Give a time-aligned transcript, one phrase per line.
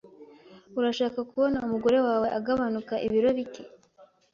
[0.77, 3.63] Urashaka kubona umugore wawe agabanuka ibiro bike?